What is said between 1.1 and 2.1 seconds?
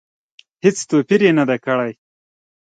یې نه دی کړی.